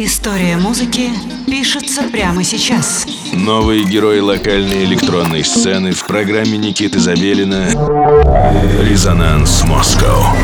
История 0.00 0.56
музыки 0.56 1.10
пишется 1.44 2.04
прямо 2.04 2.44
сейчас. 2.44 3.04
Новые 3.32 3.82
герои 3.82 4.20
локальной 4.20 4.84
электронной 4.84 5.42
сцены 5.42 5.90
в 5.90 6.06
программе 6.06 6.56
Никиты 6.56 7.00
Забелина 7.00 7.66
«Резонанс 8.80 9.64
Москва». 9.64 10.36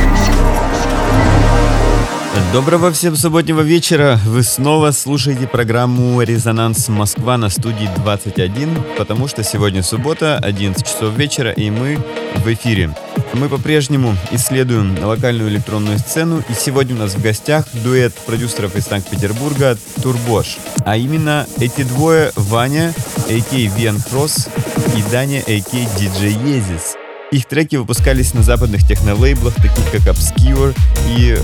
Доброго 2.53 2.91
всем 2.91 3.15
субботнего 3.15 3.61
вечера. 3.61 4.19
Вы 4.27 4.43
снова 4.43 4.91
слушаете 4.91 5.47
программу 5.47 6.21
«Резонанс 6.21 6.89
Москва» 6.89 7.39
на 7.39 7.49
студии 7.49 7.89
21, 7.99 8.77
потому 8.99 9.29
что 9.29 9.45
сегодня 9.45 9.85
суббота, 9.85 10.37
11 10.39 10.85
часов 10.85 11.17
вечера, 11.17 11.53
и 11.53 11.71
мы 11.71 12.01
в 12.45 12.53
эфире. 12.53 12.93
Мы 13.35 13.49
по-прежнему 13.49 14.17
исследуем 14.31 14.97
локальную 15.03 15.51
электронную 15.51 15.99
сцену, 15.99 16.43
и 16.49 16.55
сегодня 16.55 16.95
у 16.95 16.99
нас 16.99 17.15
в 17.15 17.21
гостях 17.21 17.67
дуэт 17.73 18.15
продюсеров 18.15 18.77
из 18.77 18.85
Санкт-Петербурга 18.85 19.77
«Турбош». 20.03 20.59
А 20.85 20.97
именно 20.97 21.47
эти 21.59 21.83
двое 21.83 22.31
Ваня, 22.37 22.95
а.к. 23.29 23.53
Вен 23.53 24.01
Кросс, 24.09 24.49
и 24.97 25.11
Даня, 25.11 25.41
а.к. 25.41 25.99
Диджей 25.99 26.33
Езис. 26.33 26.95
Их 27.33 27.47
треки 27.47 27.75
выпускались 27.75 28.35
на 28.35 28.43
западных 28.43 28.87
технолейблах, 28.87 29.55
таких 29.55 29.91
как 29.91 30.03
Obscure 30.03 30.77
и 31.09 31.37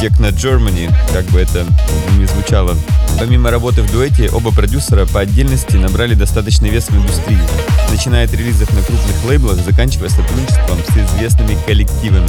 Techno 0.00 0.30
Germany, 0.30 0.92
как 1.12 1.24
бы 1.26 1.40
это 1.40 1.66
ни 2.18 2.26
звучало. 2.26 2.76
Помимо 3.18 3.50
работы 3.50 3.82
в 3.82 3.90
дуэте, 3.90 4.28
оба 4.30 4.52
продюсера 4.52 5.06
по 5.06 5.20
отдельности 5.20 5.76
набрали 5.76 6.14
достаточный 6.14 6.68
вес 6.68 6.88
в 6.88 6.96
индустрии, 6.96 7.40
начиная 7.90 8.26
от 8.26 8.34
релизов 8.34 8.70
на 8.74 8.82
крупных 8.82 9.24
лейблах, 9.24 9.56
заканчивая 9.64 10.10
сотрудничеством 10.10 10.78
с 10.86 10.96
известными 10.96 11.56
коллективами. 11.66 12.28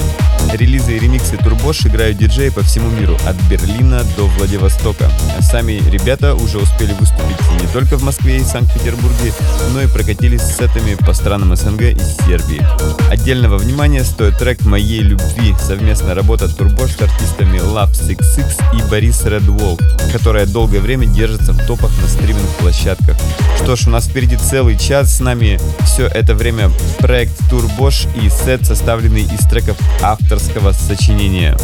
Релизы 0.53 0.95
и 0.95 0.99
ремиксы 0.99 1.35
Турбош 1.35 1.85
играют 1.85 2.17
диджеи 2.17 2.49
по 2.49 2.61
всему 2.61 2.89
миру, 2.89 3.17
от 3.25 3.35
Берлина 3.49 4.01
до 4.15 4.27
Владивостока. 4.27 5.11
А 5.37 5.41
сами 5.41 5.73
ребята 5.91 6.35
уже 6.35 6.57
успели 6.57 6.93
выступить 6.93 7.61
не 7.61 7.67
только 7.73 7.97
в 7.97 8.03
Москве 8.03 8.37
и 8.37 8.43
Санкт-Петербурге, 8.43 9.33
но 9.73 9.81
и 9.81 9.87
прокатились 9.87 10.41
с 10.41 10.57
сетами 10.57 10.95
по 10.95 11.13
странам 11.13 11.53
СНГ 11.53 11.81
и 11.81 11.99
Сербии. 12.25 12.65
Отдельного 13.11 13.57
внимания 13.57 14.05
стоит 14.05 14.37
трек 14.37 14.61
«Моей 14.61 15.01
любви» 15.01 15.53
совместная 15.59 16.15
работа 16.15 16.47
Турбош 16.47 16.91
с 16.91 17.01
артистами 17.01 17.56
Love 17.57 17.95
66 17.95 18.59
и 18.73 18.89
Борис 18.89 19.23
Redwall, 19.25 19.81
которая 20.11 20.45
долгое 20.45 20.79
время 20.79 21.05
держится 21.05 21.53
в 21.53 21.65
топах 21.65 21.91
на 22.01 22.07
стриминг-площадках. 22.07 23.17
Что 23.61 23.75
ж, 23.75 23.87
у 23.87 23.89
нас 23.89 24.07
впереди 24.07 24.37
целый 24.37 24.77
час, 24.77 25.17
с 25.17 25.19
нами 25.19 25.59
все 25.85 26.07
это 26.07 26.35
время 26.35 26.71
проект 26.99 27.37
Турбош 27.49 28.05
и 28.21 28.29
сет, 28.29 28.65
составленный 28.65 29.23
из 29.23 29.47
треков 29.47 29.77
авторского 30.01 30.71
сочинения. 30.71 31.57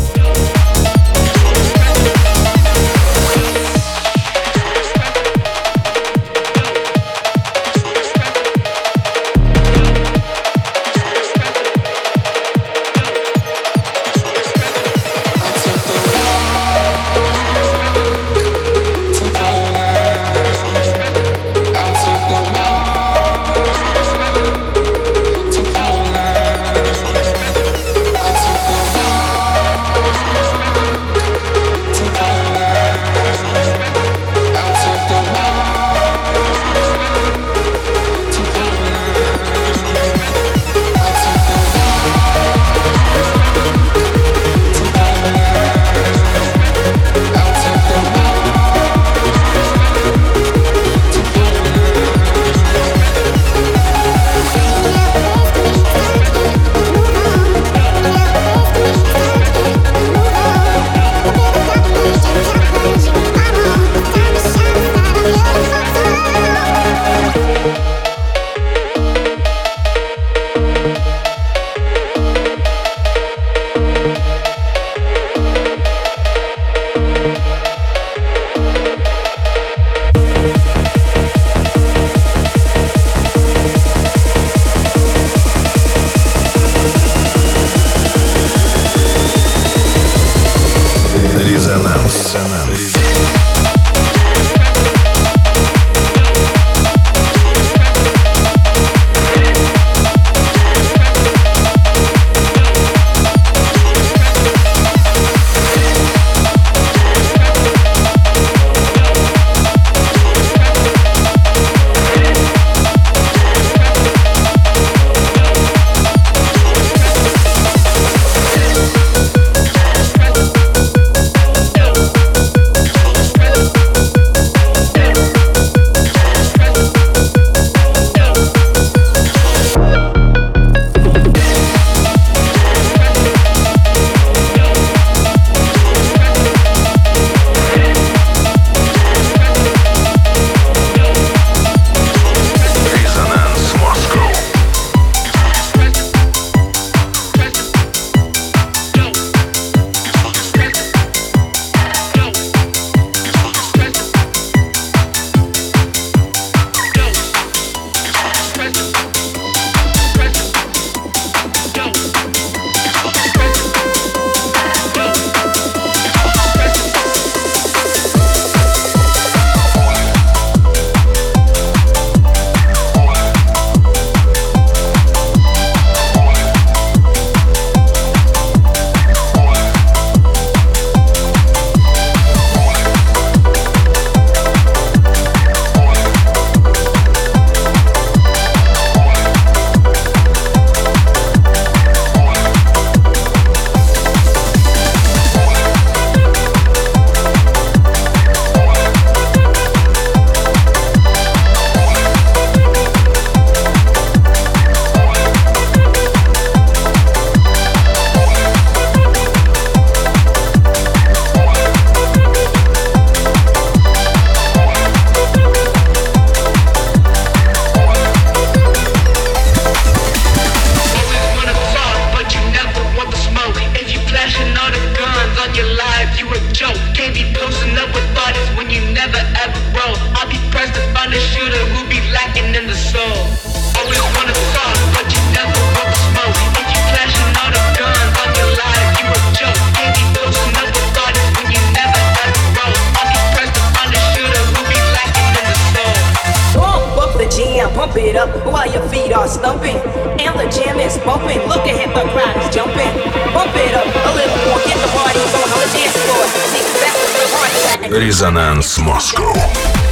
feet 249.04 249.14
are 249.14 249.28
stumping, 249.28 249.76
and 250.20 250.34
the 250.40 250.48
jam 250.50 250.80
is 250.80 250.98
bumping. 251.00 251.40
Look 251.48 251.66
ahead, 251.66 251.90
the 251.90 252.10
crowd 252.12 252.36
is 252.38 252.54
jumping. 252.54 252.94
Bump 253.34 253.56
it 253.56 253.74
up 253.76 253.88
a 253.88 254.12
little 254.16 254.38
more, 254.48 254.60
get 254.66 254.78
the 254.80 254.90
party 254.96 255.20
going 255.20 255.52
on 255.52 255.60
the 255.60 255.70
dance 255.76 255.98
floor. 256.06 256.24
Take 256.52 256.70
back 256.80 256.96
to 256.96 257.12
the 257.20 257.28
party. 257.36 258.06
Resonance 258.06 258.80
Moscow. 258.80 259.83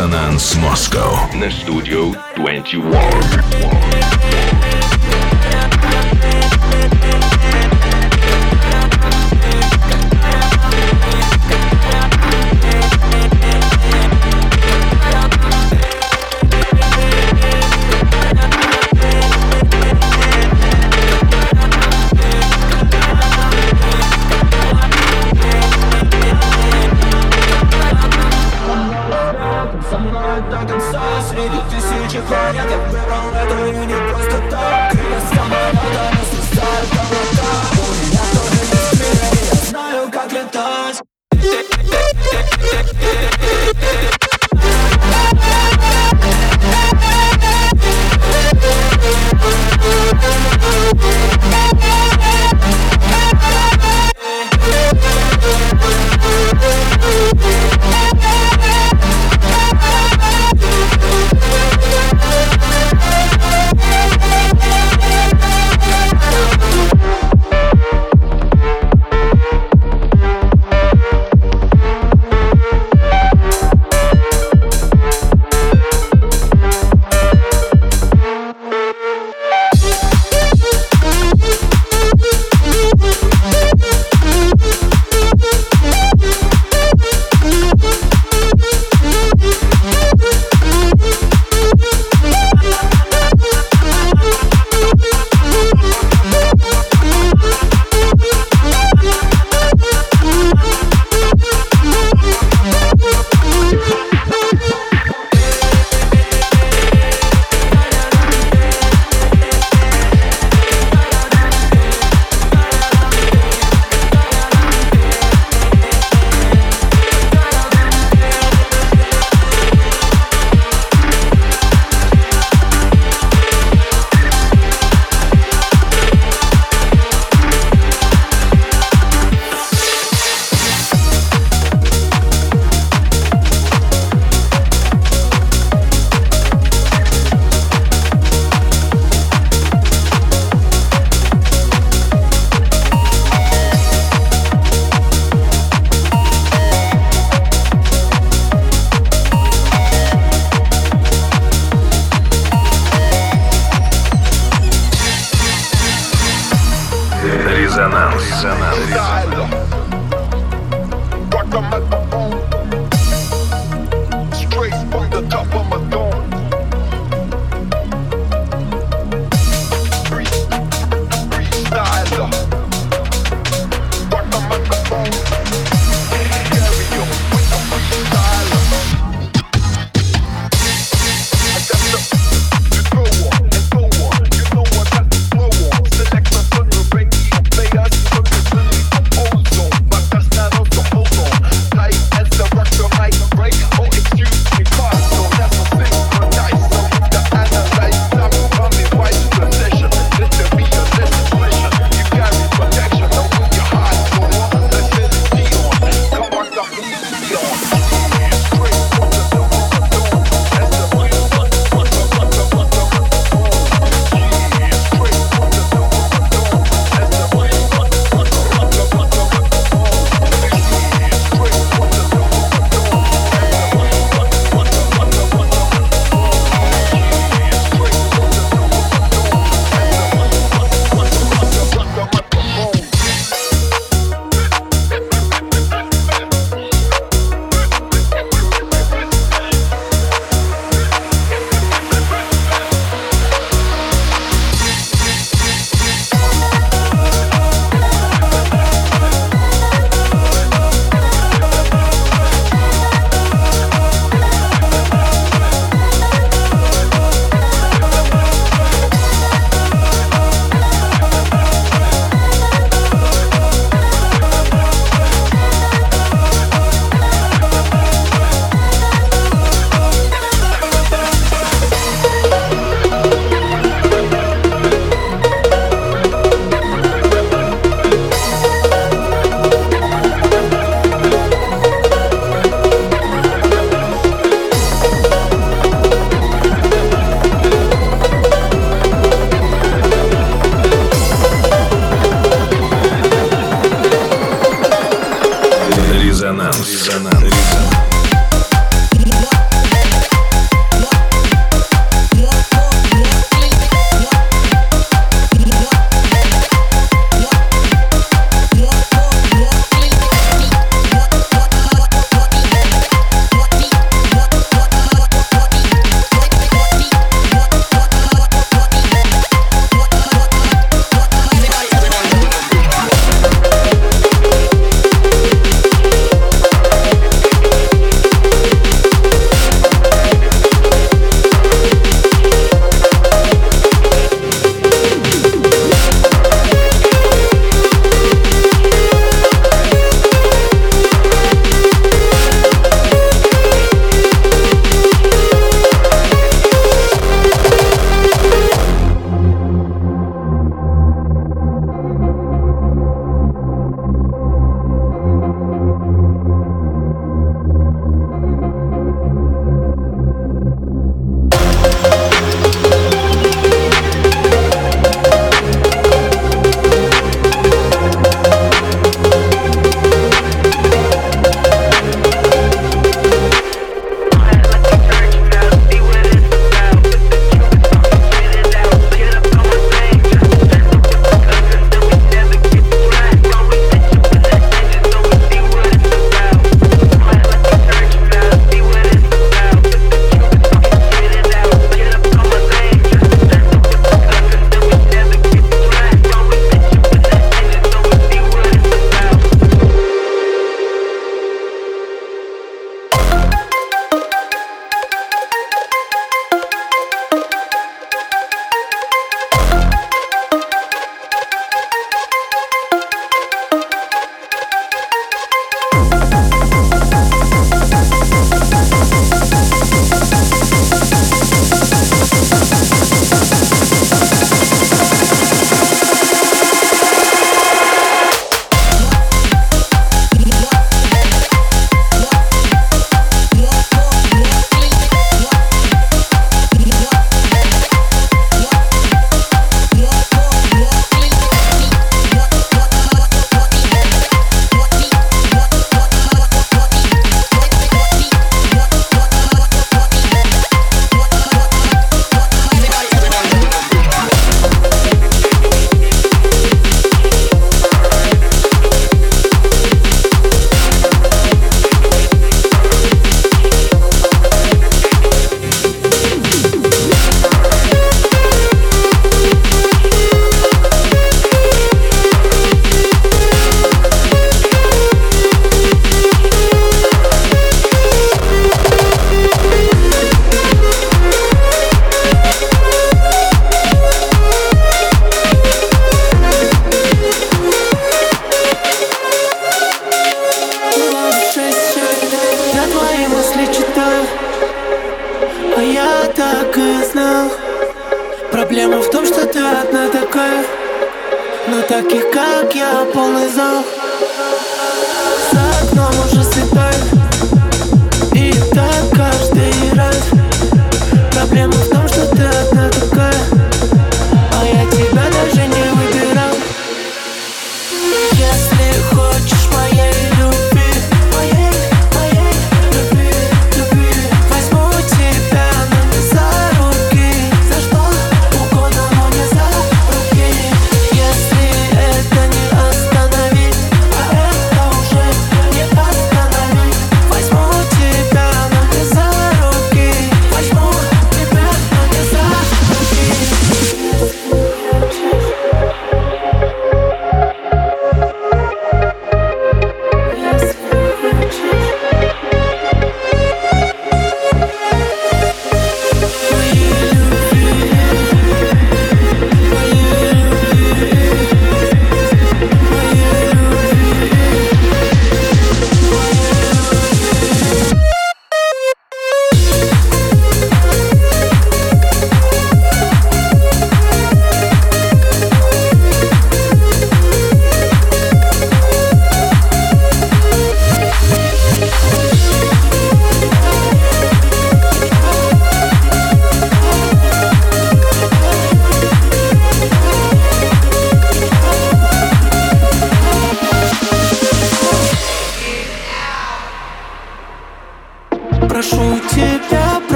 Резонанс 0.00 0.56
Москва 0.56 1.28
на 1.34 1.50
студию 1.50 2.14
21. 2.34 4.59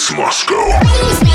Резонанс 0.00 1.29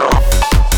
Yeah. 0.00 0.69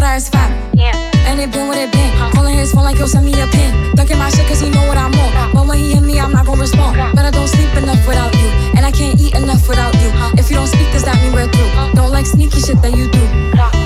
About 0.00 0.08
me, 0.08 0.08
cause 0.08 0.08
he 0.08 0.08
know 0.08 0.08
that 0.08 0.16
it's 0.16 0.28
fat. 0.28 0.50
Yeah. 0.74 0.96
And 1.26 1.40
it 1.40 1.52
been 1.52 1.68
what 1.68 1.78
it 1.78 1.92
been. 1.92 2.32
Calling 2.32 2.56
his 2.56 2.72
phone 2.72 2.84
like, 2.84 2.98
yo, 2.98 3.06
send 3.06 3.24
me 3.24 3.32
a 3.40 3.46
pin. 3.46 3.94
Ducking 3.94 4.18
my 4.18 4.30
shit, 4.30 4.46
cause 4.46 4.60
he 4.60 4.70
know 4.70 4.86
what 4.88 4.96
I'm 4.96 5.14
on. 5.14 5.52
But 5.52 5.66
when 5.66 5.78
he 5.78 5.92
hit 5.92 6.02
me, 6.02 6.18
I'm 6.18 6.32
not 6.32 6.46
gonna 6.46 6.60
respond. 6.60 6.96
But 7.14 7.24
I 7.24 7.30
don't 7.30 7.48
sleep 7.48 7.74
enough 7.76 8.06
without 8.06 8.34
you. 8.34 8.48
And 8.76 8.86
I 8.86 8.90
can't 8.90 9.20
eat 9.20 9.34
enough 9.34 9.68
without 9.68 9.94
you. 9.94 10.10
If 10.38 10.50
you 10.50 10.56
don't 10.56 10.66
speak, 10.66 10.90
does 10.92 11.04
that 11.04 11.16
mean 11.22 11.32
we're 11.32 11.48
through? 11.48 11.94
Don't 11.94 12.12
like 12.12 12.26
sneaky 12.26 12.60
shit 12.60 12.80
that 12.82 12.96
you 12.96 13.10
do. 13.10 13.79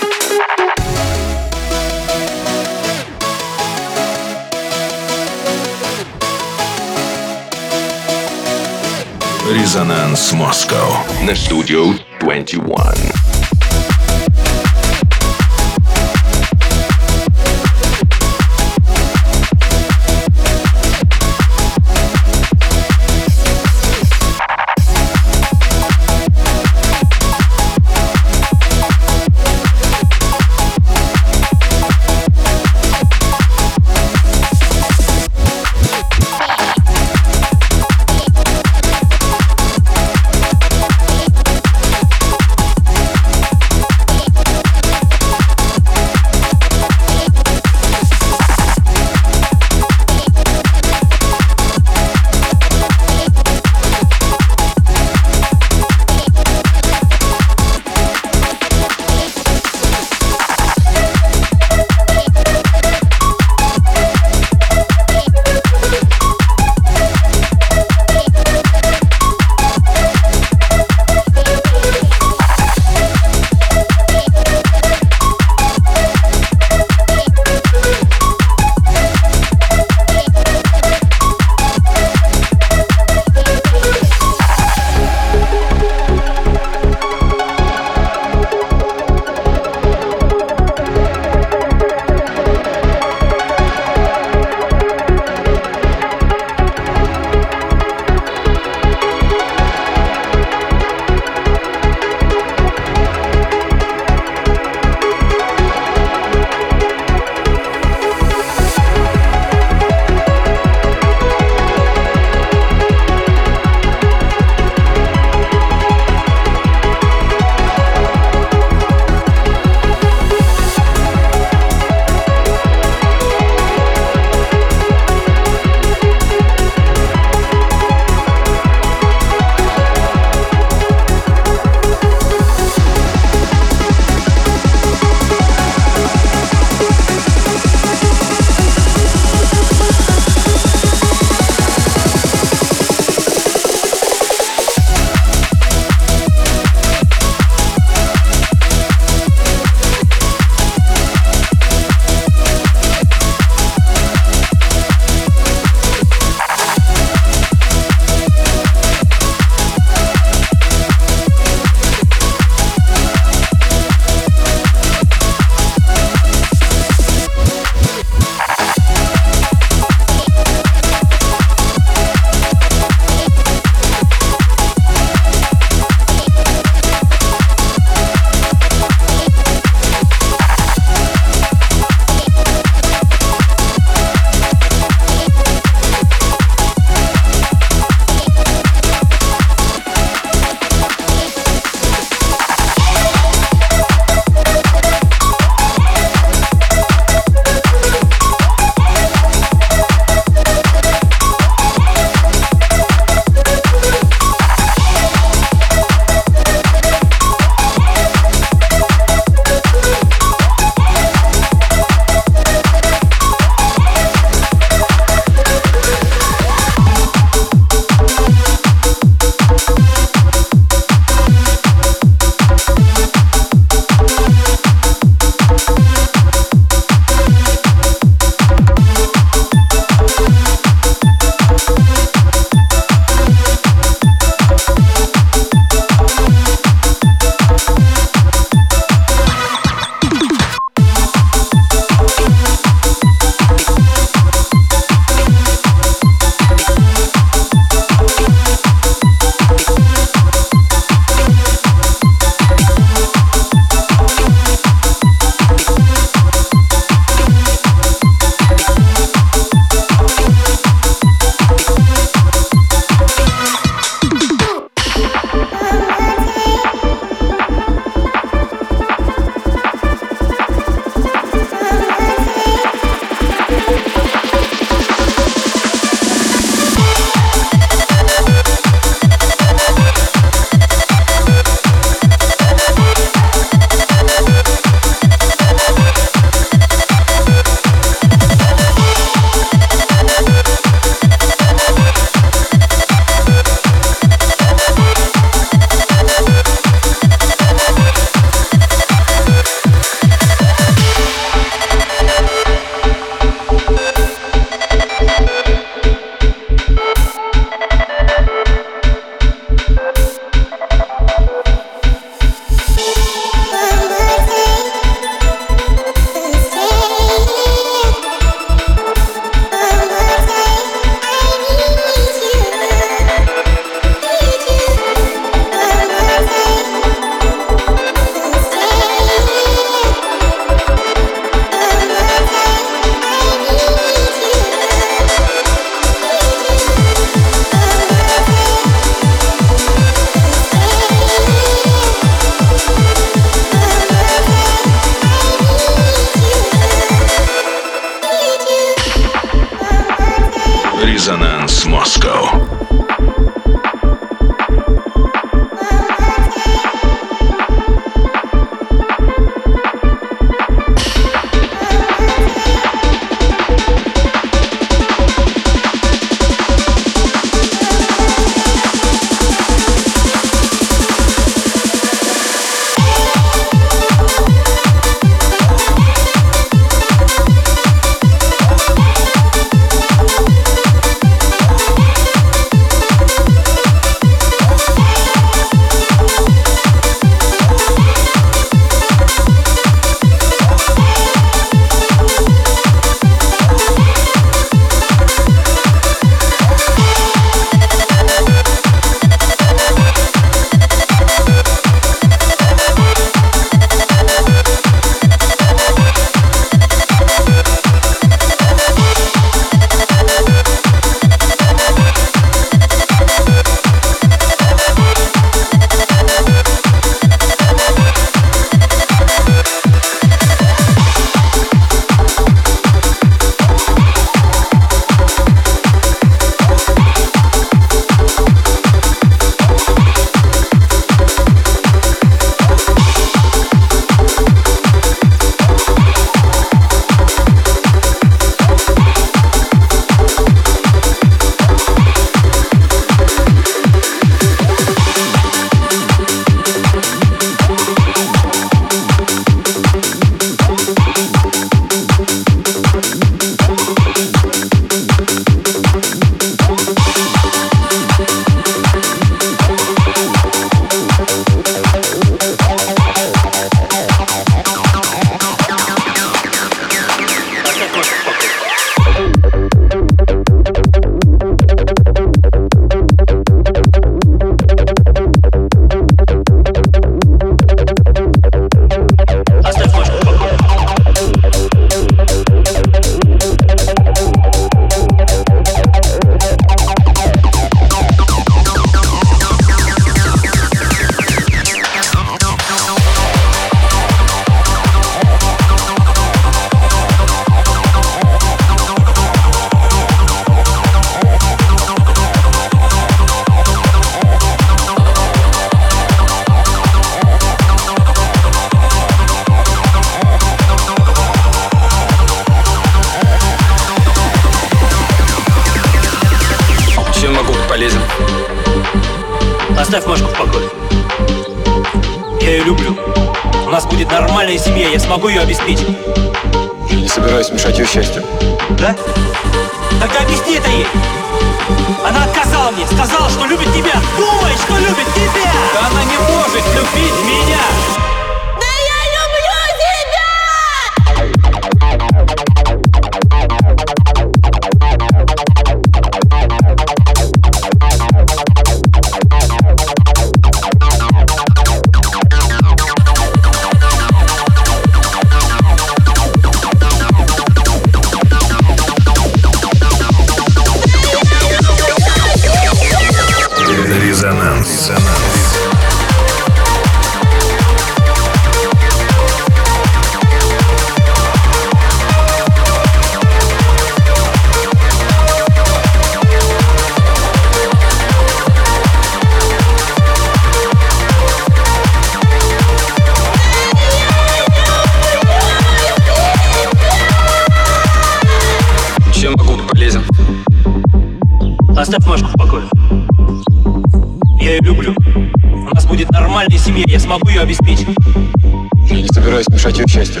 собираюсь 599.04 599.28
мешать 599.28 599.58
ее 599.58 599.66
счастью. 599.68 600.00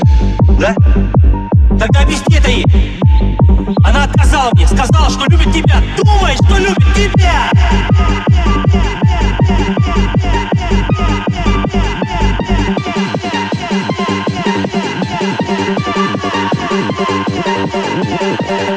Да? 0.58 0.74
Тогда 1.78 2.00
объясни 2.00 2.36
это 2.36 2.48
ей. 2.48 2.64
Она 3.84 4.04
отказала 4.04 4.50
мне, 4.54 4.66
сказала, 4.66 5.10
что 5.10 5.26
любит 5.30 5.52
тебя. 5.52 5.82
Думай, 6.02 6.34
что 6.36 6.56
любит 6.56 6.94
тебя! 6.94 7.50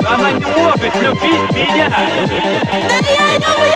Она 0.09 0.31
не 0.31 0.45
может 0.45 0.95
любить 0.95 1.51
меня! 1.55 1.89
Да 1.89 1.97
я 3.13 3.27
не 3.31 3.45
люблю 3.45 3.71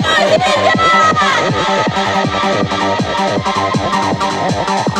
тебя! 4.84 4.91